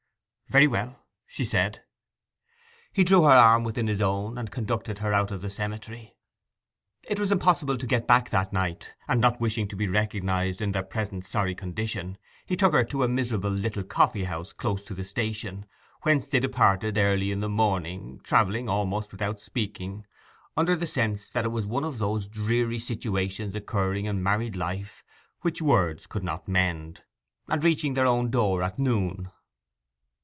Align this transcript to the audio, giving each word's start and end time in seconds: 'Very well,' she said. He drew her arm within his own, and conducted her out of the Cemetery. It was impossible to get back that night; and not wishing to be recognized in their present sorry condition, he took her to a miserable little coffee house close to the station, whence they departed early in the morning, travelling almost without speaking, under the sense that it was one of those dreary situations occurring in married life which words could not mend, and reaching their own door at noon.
'Very 0.51 0.67
well,' 0.67 1.05
she 1.25 1.45
said. 1.45 1.81
He 2.91 3.05
drew 3.05 3.23
her 3.23 3.29
arm 3.29 3.63
within 3.63 3.87
his 3.87 4.01
own, 4.01 4.37
and 4.37 4.51
conducted 4.51 4.97
her 4.97 5.13
out 5.13 5.31
of 5.31 5.39
the 5.39 5.49
Cemetery. 5.49 6.13
It 7.07 7.17
was 7.17 7.31
impossible 7.31 7.77
to 7.77 7.87
get 7.87 8.05
back 8.05 8.31
that 8.31 8.51
night; 8.51 8.93
and 9.07 9.21
not 9.21 9.39
wishing 9.39 9.69
to 9.69 9.77
be 9.77 9.87
recognized 9.87 10.59
in 10.61 10.73
their 10.73 10.83
present 10.83 11.23
sorry 11.23 11.55
condition, 11.55 12.17
he 12.45 12.57
took 12.57 12.73
her 12.73 12.83
to 12.83 13.03
a 13.03 13.07
miserable 13.07 13.49
little 13.49 13.83
coffee 13.85 14.25
house 14.25 14.51
close 14.51 14.83
to 14.83 14.93
the 14.93 15.05
station, 15.05 15.65
whence 16.01 16.27
they 16.27 16.41
departed 16.41 16.97
early 16.97 17.31
in 17.31 17.39
the 17.39 17.47
morning, 17.47 18.19
travelling 18.21 18.67
almost 18.67 19.13
without 19.13 19.39
speaking, 19.39 20.05
under 20.57 20.75
the 20.75 20.85
sense 20.85 21.29
that 21.29 21.45
it 21.45 21.53
was 21.53 21.65
one 21.65 21.85
of 21.85 21.97
those 21.97 22.27
dreary 22.27 22.77
situations 22.77 23.55
occurring 23.55 24.03
in 24.03 24.21
married 24.21 24.57
life 24.57 25.01
which 25.43 25.61
words 25.61 26.07
could 26.07 26.25
not 26.25 26.49
mend, 26.49 27.05
and 27.47 27.63
reaching 27.63 27.93
their 27.93 28.05
own 28.05 28.29
door 28.29 28.61
at 28.61 28.77
noon. 28.77 29.31